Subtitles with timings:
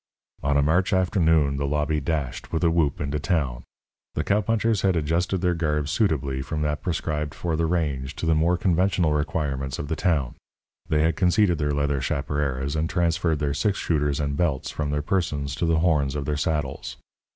[0.41, 3.63] On a March afternoon the lobby dashed, with a whoop, into town.
[4.15, 8.33] The cowpunchers had adjusted their garb suitably from that prescribed for the range to the
[8.33, 10.33] more conventional requirements of town.
[10.89, 15.03] They had conceded their leather chaparreras and transferred their six shooters and belts from their
[15.03, 16.97] persons to the horns of their saddles.